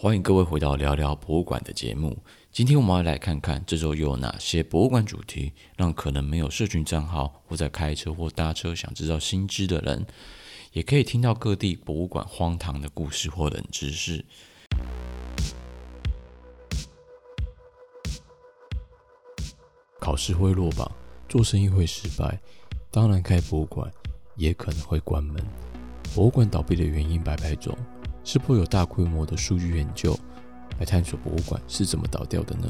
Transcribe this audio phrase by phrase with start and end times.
[0.00, 2.16] 欢迎各位回到聊聊博物馆的节目。
[2.52, 10.06] 今天我们要来看看这周又有哪些博物馆主题，让可能没有社群账号或在开车或搭车想知道新知的人，
[10.70, 14.24] 也可以听到各地博物馆荒唐的故事或冷知识。
[19.98, 20.88] 考试会落榜，
[21.28, 22.40] 做生意会失败，
[22.92, 23.92] 当然开博物馆
[24.36, 25.44] 也可能会关门。
[26.14, 27.76] 博物馆倒闭的原因百百种。
[28.30, 30.14] 是否有大规模的数据研究
[30.78, 32.68] 来探索博物馆是怎么倒掉的呢？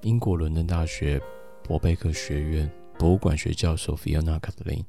[0.00, 1.22] 英国伦敦大学
[1.62, 4.84] 伯贝克学院博物馆学教授 Fiona Kathleen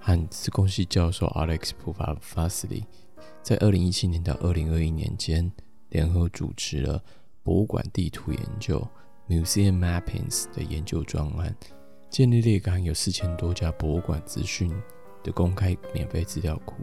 [0.00, 2.82] 和资工系教授 Alex Puvasili
[3.40, 5.52] 在二零一七年到二零二一年间
[5.90, 7.00] 联合主持了。
[7.46, 8.84] 博物馆地图研究
[9.28, 11.56] （Museum Mappings） 的研究专案，
[12.10, 14.72] 建立了一个含有四千多家博物馆资讯
[15.22, 16.74] 的公开免费资料库。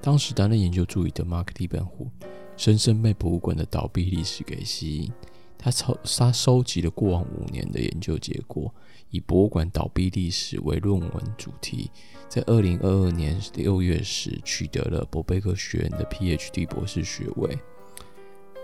[0.00, 2.08] 当时担任研究助理的 Mark liebenhu
[2.56, 5.12] 深深被博物馆的倒闭历史给吸引。
[5.58, 8.72] 他收他收集了过往五年的研究结果，
[9.10, 11.90] 以博物馆倒闭历史为论文主题，
[12.28, 17.58] 在二零二二年六月时取得了伯贝克学院的 PhD 博士学位。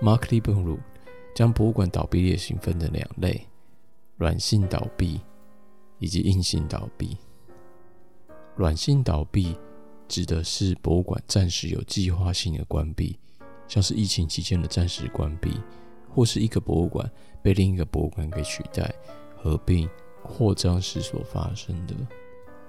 [0.02, 0.78] Mark liebenhu
[1.34, 3.46] 将博物馆倒闭类型分成两类：
[4.16, 5.20] 软性倒闭
[5.98, 7.16] 以及硬性倒闭。
[8.56, 9.56] 软性倒闭
[10.06, 13.18] 指的是博物馆暂时有计划性的关闭，
[13.66, 15.58] 像是疫情期间的暂时关闭，
[16.08, 17.10] 或是一个博物馆
[17.42, 18.94] 被另一个博物馆给取代、
[19.34, 19.88] 合并、
[20.22, 21.94] 扩张时所发生的。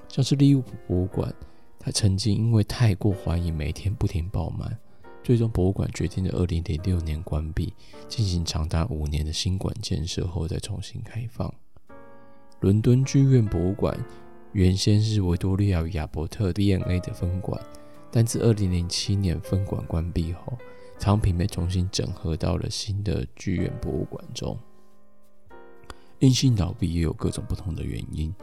[0.07, 1.33] 像是利物浦博物馆，
[1.77, 4.79] 它曾经因为太过欢迎，每天不停爆满。
[5.23, 7.73] 最终，博物馆决定在二零零六年关闭，
[8.09, 11.51] 进行长达五年的新馆建设后再重新开放。
[12.59, 13.97] 伦敦剧院博物馆
[14.51, 17.57] 原先是维多利亚与亚伯特 DNA 的分馆，
[18.11, 20.57] 但自二零零七年分馆关闭后，
[20.97, 24.59] 藏品被重新整合到了新的剧院博物馆中。
[26.19, 28.33] 硬性倒闭也有各种不同的原因，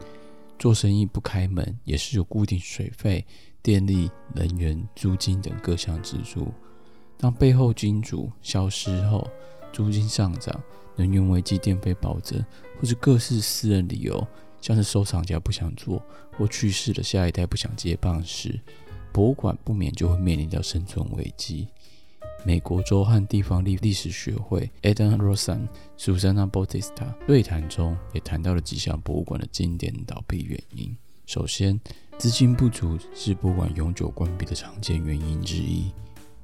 [0.57, 3.23] 做生意不开门也是有固定水费、
[3.61, 6.51] 电力、能源、租金等各项支出。
[7.21, 9.27] 当背后金主消失后，
[9.71, 10.59] 租金上涨、
[10.95, 12.43] 能源危机、电费暴增，
[12.79, 14.27] 或是各式私人理由，
[14.59, 16.01] 像是收藏家不想做
[16.35, 18.59] 或去世了，下一代不想接棒时，
[19.13, 21.67] 博物馆不免就会面临到生存危机。
[22.43, 25.67] 美国州和地方历历史学会 Adam Rosen、
[25.99, 30.97] Susanna Bautista 对谈中也谈到了几项博物馆的经典倒闭原因。
[31.27, 31.79] 首先，
[32.17, 35.91] 资金不足是博物馆永久关闭的常见原因之一。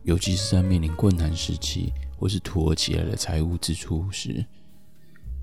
[0.07, 4.43] 尤其是在面临困难时期，或是突如其来的财务支出时，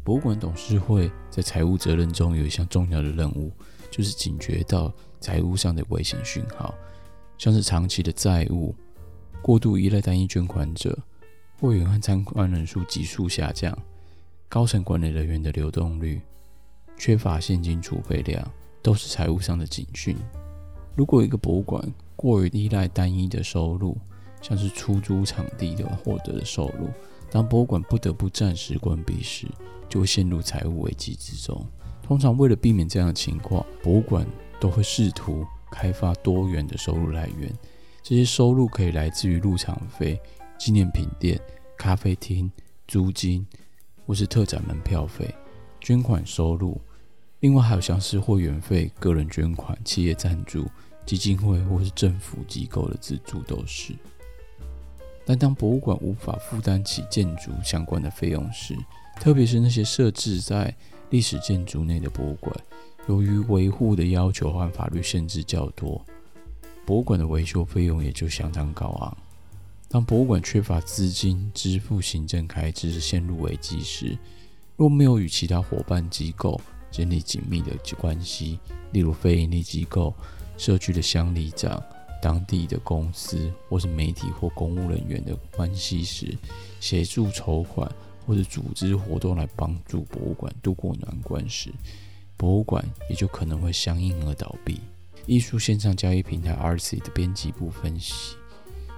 [0.02, 3.52] 博物馆董事会在财务责任中有一项重要的任务，
[3.90, 6.74] 就是警觉到财务上的危险讯号，
[7.36, 8.74] 像是长期的债务、
[9.42, 10.98] 过度依赖单一捐款者、
[11.60, 13.78] 会员和参观人数急速下降、
[14.48, 16.22] 高层管理人员的流动率、
[16.96, 20.16] 缺乏现金储备量，都是财务上的警讯。
[20.96, 21.86] 如果一个博物馆
[22.16, 23.94] 过于依赖单一的收入，
[24.46, 26.90] 像是出租场地的获得的收入，
[27.30, 29.46] 当博物馆不得不暂时关闭时，
[29.88, 31.66] 就会陷入财务危机之中。
[32.02, 34.26] 通常为了避免这样的情况，博物馆
[34.60, 37.50] 都会试图开发多元的收入来源。
[38.02, 40.20] 这些收入可以来自于入场费、
[40.58, 41.40] 纪念品店、
[41.78, 42.52] 咖啡厅、
[42.86, 43.46] 租金，
[44.04, 45.34] 或是特展门票费、
[45.80, 46.78] 捐款收入。
[47.40, 50.66] 另外还有像是会员费、个人捐款、企业赞助、
[51.06, 53.94] 基金会或是政府机构的资助都是。
[55.26, 58.76] 但当博物馆无法负担起建筑相关的费用时，
[59.20, 60.74] 特别是那些设置在
[61.10, 62.54] 历史建筑内的博物馆，
[63.08, 66.04] 由于维护的要求和法律限制较多，
[66.84, 69.16] 博物馆的维修费用也就相当高昂。
[69.88, 74.18] 当博物馆缺乏资金支付行政开支，陷入危机时，
[74.76, 76.60] 若没有与其他伙伴机构
[76.90, 78.58] 建立紧密的关系，
[78.90, 80.12] 例如非营利机构、
[80.58, 81.82] 社区的乡里长。
[82.24, 86.34] 当地的公司或是媒体或公务人员的关系时，
[86.80, 87.86] 协助筹款
[88.26, 91.70] 或者组织活动来帮助博物馆渡过难关时，
[92.34, 94.80] 博物馆也就可能会相应而倒闭。
[95.26, 98.36] 艺术线上交易平台 RC 的编辑部分析，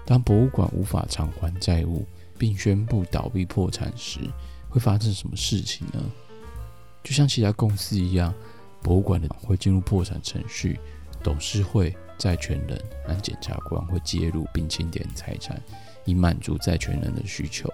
[0.04, 2.06] 当博物馆无法偿还债务
[2.38, 4.20] 并宣布倒闭破产时，
[4.68, 6.00] 会发生什么事情呢？
[7.02, 8.32] 就像其他公司一样，
[8.82, 10.78] 博物馆的会进入破产程序，
[11.26, 11.92] 董事会。
[12.18, 15.60] 债权人和检察官会介入并清点财产，
[16.06, 17.70] 以满足债权人的需求。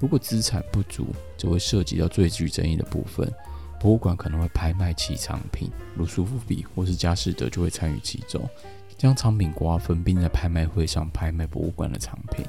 [0.00, 3.32] 如果资产不足，则会涉及到最具争议的部分：
[3.78, 8.50] 博物馆可能会拍卖其藏品，如苏富比或是佳士得就会参与其中，
[8.98, 12.44] 将藏品瓜分，并在拍卖会上拍卖博物馆的藏品。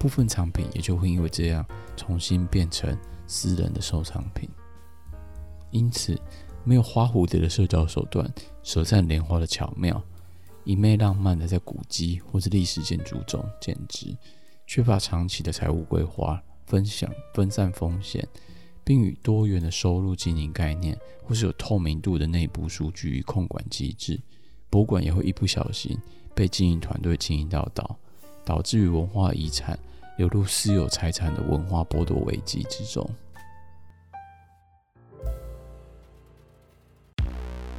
[0.00, 1.64] 部分藏品也就会因为这样
[1.96, 2.98] 重新变成
[3.28, 4.50] 私人的收藏品。
[5.70, 6.20] 因此，
[6.66, 8.30] 没有花蝴蝶的社交手段，
[8.62, 10.02] 舌灿莲花的巧妙，
[10.64, 14.14] 一昧浪漫的在古迹或是历史建筑中简直，
[14.66, 18.28] 缺乏长期的财务规划、分享、分散风险。
[18.84, 24.20] 并与多元的收入经营概念，或是有透明度的内部数据与控管机制，
[24.70, 25.98] 博物馆也会一不小心
[26.36, 27.96] 被经营团队经营到倒，
[28.44, 29.76] 导致于文化遗产
[30.18, 33.04] 流入私有财产的文化剥夺危机之中。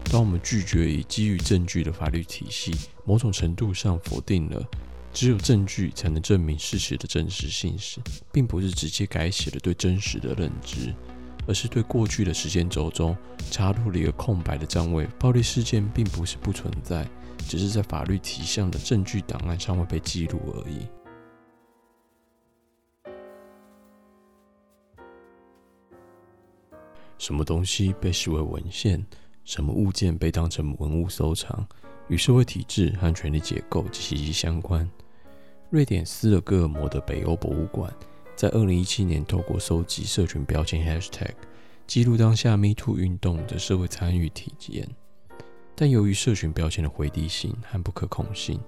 [0.10, 2.74] 当我们拒绝以基于证据的法律体系，
[3.06, 4.66] 某种程度上否定了
[5.14, 8.00] 只有证据才能证明事实的真实性时，
[8.32, 10.96] 并不是直接改写了对真实的认知，
[11.46, 13.16] 而是对过去的时间轴中
[13.52, 15.06] 插入了一个空白的站位。
[15.20, 17.06] 暴力事件并不是不存在，
[17.48, 20.88] 只是在法律体系的证据档案尚未被记录而已。
[27.18, 29.06] 什么东西被视为文献？
[29.48, 31.66] 什么物件被当成文物收藏？
[32.10, 34.88] 与社会体制和权力结构息息相关。
[35.70, 37.90] 瑞典斯德哥尔摩的北欧博物馆
[38.36, 41.32] 在二零一七年透过收集社群标签 Hashtag，
[41.88, 44.86] 记录当下 MeToo 运动的社会参与体验。
[45.76, 48.60] 但由于社群标签的回递性和不可控性，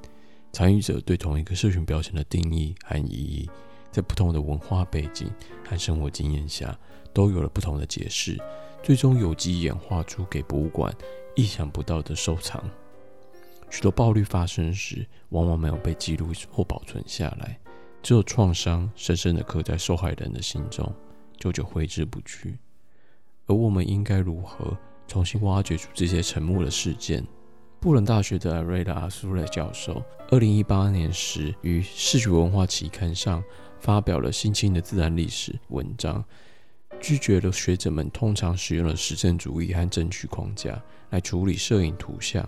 [0.54, 3.50] 参与者对同一个社群标签的定义和意义，
[3.92, 5.30] 在不同的文化背景
[5.68, 6.78] 和生活经验下，
[7.14, 8.38] 都有了不同的解释，
[8.82, 10.94] 最终有机演化出给博物馆
[11.36, 12.64] 意想不到的收藏。
[13.70, 17.60] 许多暴力发生时，往往没有被记录或保存下来，
[18.02, 20.92] 只有创伤深深地刻在受害人的心中，
[21.38, 22.58] 久久挥之不去。
[23.46, 24.78] 而我们应该如何
[25.08, 27.26] 重新挖掘出这些沉默的事件？
[27.80, 33.44] 布隆大学的艾瑞拉·阿苏雷教授，二零一八年时于《视觉文化》期刊上
[33.80, 36.24] 发表了新兴的自然历史文章，
[37.00, 42.48] 拒绝了学者们通常使用的实证主义和证据框架来处理摄影图像。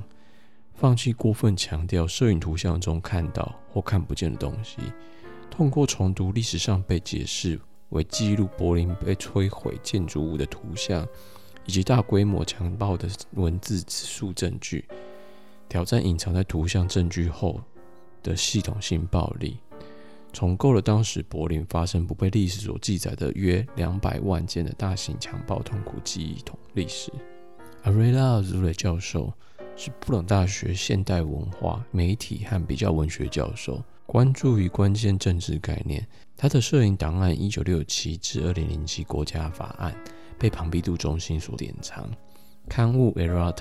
[0.73, 4.77] 放弃过分强调摄影图像中看到或看不见的东西，
[5.49, 7.59] 通过重读历史上被解释
[7.89, 11.07] 为记录柏林被摧毁建筑物的图像，
[11.67, 14.83] 以及大规模强暴的文字指述证据，
[15.69, 17.61] 挑战隐藏在图像证据后
[18.23, 19.59] 的系统性暴力，
[20.33, 27.11] 重构了当时柏林发生不被历史所记载的约两百万件的大型强暴痛苦记忆同历史。
[27.83, 29.33] 阿瑞拉·祖雷教授。
[29.77, 36.05] 是布朗大学现代文化、媒体和比较文学教授，关注于关键政治概念。
[36.37, 39.95] 他的摄影档案，一九六七至二零零七国家法案
[40.37, 42.07] 被庞毕度中心所典藏。
[42.67, 43.53] 刊物《Errata》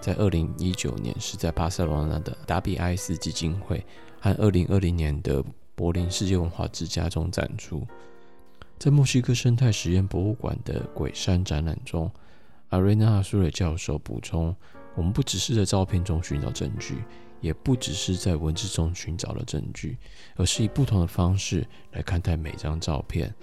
[0.00, 3.82] 在二零一九年是在巴塞罗那的达比埃斯基金会
[4.20, 5.42] 和二零二零年的
[5.74, 7.86] 柏林世界文化之家中展出。
[8.78, 12.10] 在墨西哥生态实验博物馆的鬼山展览中，
[12.70, 14.54] 阿瑞娜·苏瑞教授补充。
[14.94, 17.02] 我们不只是在照片中寻找证据，
[17.40, 19.96] 也不只是在文字中寻找了证据，
[20.36, 23.34] 而是以不同的方式来看待每张照片。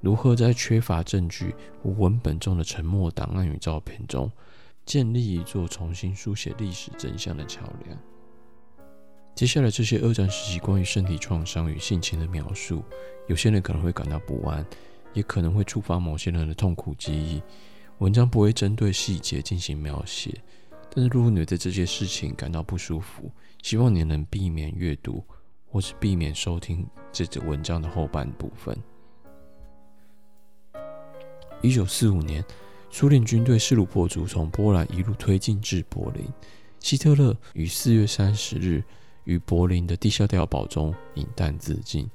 [0.00, 4.30] 如何在缺乏证据无文本中的沉默档案与照片中，
[4.86, 7.98] 建立一座重新书写历史真相的桥梁？
[9.36, 12.82] 接下来这些二战时期关于身体创伤与性侵的描述，
[13.26, 14.64] 有些人可能会感到不安，
[15.12, 17.42] 也可能会触发某些人的痛苦记忆。
[17.98, 20.40] 文章不会针对细节进行描写。
[20.88, 23.30] 但是，如果你对这些事情感到不舒服，
[23.62, 25.22] 希望你能避免阅读，
[25.66, 28.74] 或是避免收听这则文章的后半部分。
[31.60, 32.42] 一九四五年，
[32.88, 36.24] 苏联军队势如破竹，从波兰一路推进至柏林。
[36.80, 38.82] 希特勒于四月三十日
[39.26, 42.08] 于柏林的地下碉堡中饮弹自尽。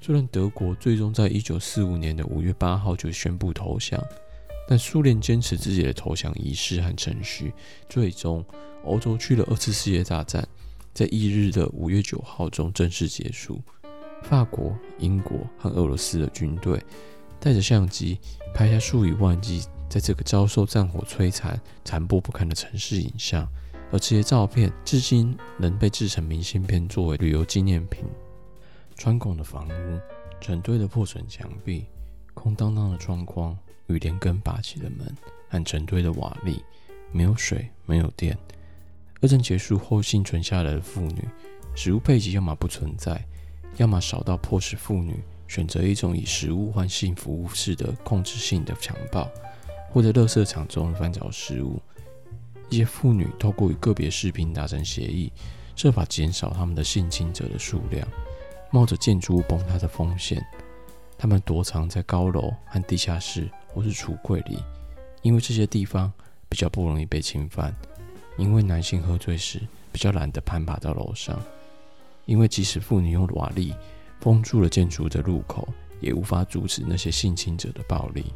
[0.00, 4.02] 虽然德国最终在一九四五年的五月八号就宣布投降。
[4.70, 7.54] 但苏联坚持自己的投降仪式和程序，
[7.88, 8.44] 最终
[8.84, 10.46] 欧洲区的二次世界大战
[10.92, 13.62] 在翌日的五月九号中正式结束。
[14.24, 16.78] 法国、英国和俄罗斯的军队
[17.40, 18.18] 带着相机
[18.52, 23.48] 拍下数以万计在这个遭受战火摧残、残破不堪的城市影像，
[23.90, 28.04] 而这些照片至今仍被制成明信片作为旅游纪念品。
[28.96, 30.00] 穿孔的房屋、
[30.40, 31.86] 整堆的破损墙壁、
[32.34, 33.56] 空荡荡的窗框。
[33.88, 35.16] 与连根拔起的门
[35.48, 36.60] 和成堆的瓦砾，
[37.10, 38.36] 没有水，没有电。
[39.22, 41.26] 二战结束后幸存下来的妇女，
[41.74, 43.24] 食物配给要么不存在，
[43.78, 49.26] 要么少到迫使妇女选择一种以食物换性服务式的控制性的强暴，
[49.90, 51.80] 或者垃圾场中翻找食物。
[52.70, 55.32] 一些妇女透过与个别士兵达成协议，
[55.74, 58.06] 设法减少他们的性侵者的数量，
[58.70, 60.44] 冒着建筑物崩塌的风险，
[61.16, 64.58] 他们躲藏在高楼和地下室或是橱柜里，
[65.22, 66.12] 因为这些地方
[66.48, 67.74] 比较不容易被侵犯。
[68.36, 69.60] 因为男性喝醉时
[69.90, 71.40] 比较懒得攀爬到楼上，
[72.26, 73.74] 因为即使妇女用瓦砾
[74.20, 75.66] 封住了建筑的入口，
[76.00, 78.26] 也无法阻止那些性侵者的暴力。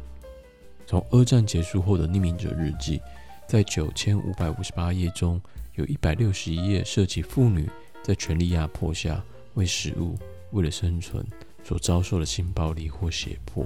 [0.85, 2.99] 从二战结束后的匿名者日记。
[3.47, 5.39] 在九千五百五十八页中，
[5.75, 7.69] 有一百六十一页涉及妇女
[8.01, 9.23] 在权力压迫下
[9.53, 10.17] 为食物、
[10.51, 11.25] 为了生存
[11.63, 13.65] 所遭受的性暴力或胁迫。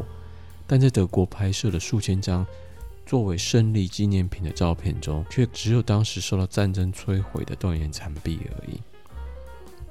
[0.66, 2.46] 但在德国拍摄的数千张
[3.06, 8.82] 作为胜利纪念品的照片中，却只有当时受到战争摧毁的断垣残壁而已。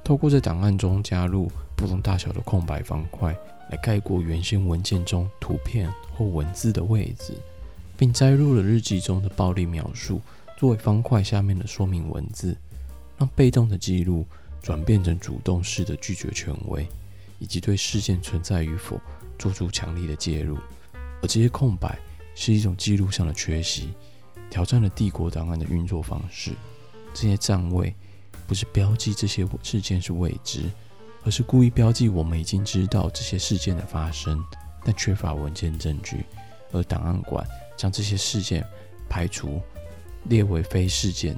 [0.04, 3.34] 透过在档案中加入不同大小的空白方块，
[3.70, 7.32] 来盖过原先文件中图片或文字的位置。
[7.96, 10.20] 并摘录了日记中的暴力描述，
[10.56, 12.56] 作为方块下面的说明文字，
[13.18, 14.26] 让被动的记录
[14.62, 16.86] 转变成主动式的拒绝权威，
[17.38, 19.00] 以及对事件存在与否
[19.38, 20.58] 做出强力的介入。
[21.22, 21.98] 而这些空白
[22.34, 23.88] 是一种记录上的缺席，
[24.50, 26.52] 挑战了帝国档案的运作方式。
[27.14, 27.94] 这些占位
[28.46, 30.70] 不是标记这些事件是未知，
[31.24, 34.44] 而是故意标记我们已经知道这些事件的发生，
[34.84, 36.24] 但缺乏文件证据，
[36.72, 37.46] 而档案馆。
[37.76, 38.64] 将这些事件
[39.08, 39.60] 排除，
[40.24, 41.36] 列为非事件，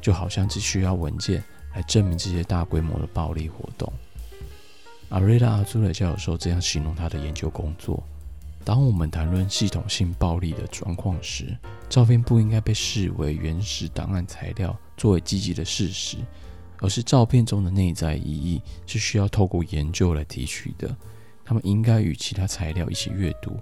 [0.00, 1.42] 就好像只需要文件
[1.74, 3.92] 来证明这些大规模的暴力活动。
[5.08, 8.02] 阿瑞拉·阿朱雷教授这样形容他的研究工作：
[8.64, 11.56] 当我们谈论系统性暴力的状况时，
[11.88, 16.16] 照片不应该被视为原始档案材料作为积极的事实，
[16.80, 20.94] 而是照片中的内在意义是需要透过研究来提取的。
[21.44, 23.56] 他们应该与其他材料一起阅读。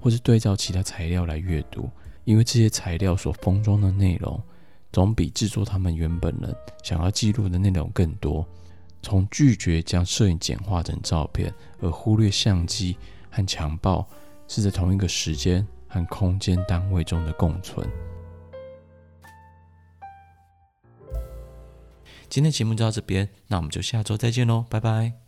[0.00, 1.88] 或是对照其他材料来阅读，
[2.24, 4.42] 因为这些材料所封装的内容，
[4.92, 6.52] 总比制作他们原本人
[6.82, 8.44] 想要记录的内容更多。
[9.02, 12.96] 从拒绝将摄影简化成照片，而忽略相机
[13.30, 14.06] 和强暴
[14.46, 17.88] 是在同一个时间和空间单位中的共存。
[22.28, 25.19] 今天节目就到这边，那我们就下周再见喽，拜拜。